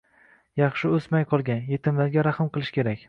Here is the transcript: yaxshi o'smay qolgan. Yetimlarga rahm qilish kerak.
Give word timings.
yaxshi 0.61 0.89
o'smay 0.99 1.27
qolgan. 1.33 1.61
Yetimlarga 1.75 2.25
rahm 2.29 2.51
qilish 2.57 2.73
kerak. 2.81 2.99